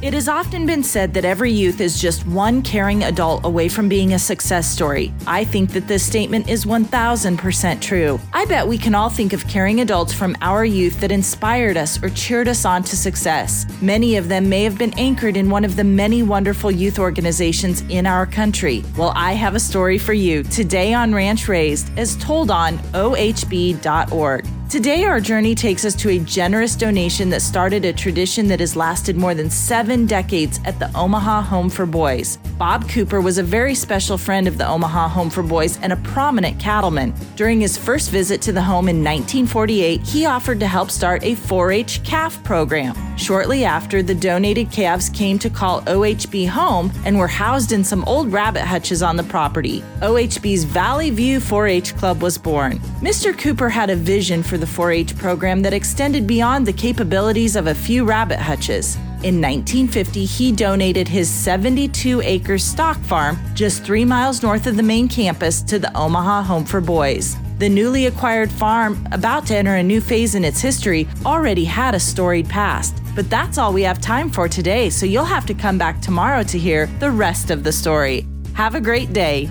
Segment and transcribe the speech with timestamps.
[0.00, 3.88] It has often been said that every youth is just one caring adult away from
[3.88, 5.12] being a success story.
[5.26, 8.20] I think that this statement is 1000% true.
[8.32, 12.00] I bet we can all think of caring adults from our youth that inspired us
[12.00, 13.66] or cheered us on to success.
[13.82, 17.80] Many of them may have been anchored in one of the many wonderful youth organizations
[17.88, 18.84] in our country.
[18.96, 24.46] Well, I have a story for you today on Ranch Raised, as told on ohb.org.
[24.68, 28.76] Today, our journey takes us to a generous donation that started a tradition that has
[28.76, 32.36] lasted more than seven decades at the Omaha Home for Boys.
[32.58, 35.96] Bob Cooper was a very special friend of the Omaha Home for Boys and a
[35.96, 37.14] prominent cattleman.
[37.34, 41.34] During his first visit to the home in 1948, he offered to help start a
[41.34, 42.94] 4 H calf program.
[43.16, 48.04] Shortly after, the donated calves came to call OHB home and were housed in some
[48.04, 49.80] old rabbit hutches on the property.
[50.02, 52.78] OHB's Valley View 4 H Club was born.
[53.00, 53.36] Mr.
[53.36, 57.66] Cooper had a vision for the 4 H program that extended beyond the capabilities of
[57.66, 58.96] a few rabbit hutches.
[59.24, 64.82] In 1950, he donated his 72 acre stock farm just three miles north of the
[64.82, 67.36] main campus to the Omaha Home for Boys.
[67.58, 71.96] The newly acquired farm, about to enter a new phase in its history, already had
[71.96, 72.96] a storied past.
[73.16, 76.44] But that's all we have time for today, so you'll have to come back tomorrow
[76.44, 78.24] to hear the rest of the story.
[78.54, 79.50] Have a great day.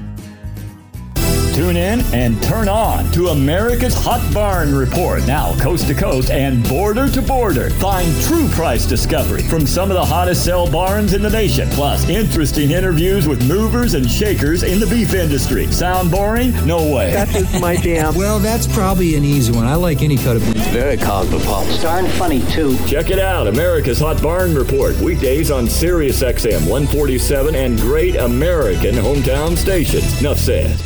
[1.57, 6.63] Tune in and turn on to America's Hot Barn Report, now coast to coast and
[6.69, 7.71] border to border.
[7.71, 12.07] Find true price discovery from some of the hottest sell barns in the nation, plus
[12.09, 15.65] interesting interviews with movers and shakers in the beef industry.
[15.71, 16.51] Sound boring?
[16.67, 17.13] No way.
[17.13, 18.13] That is my jam.
[18.27, 19.65] Well, that's probably an easy one.
[19.65, 20.63] I like any cut of beef.
[20.67, 21.81] Very cosmopolitan.
[21.81, 22.77] Darn funny, too.
[22.85, 28.93] Check it out, America's Hot Barn Report, weekdays on Sirius XM 147 and great American
[28.93, 30.19] hometown stations.
[30.21, 30.79] Enough said.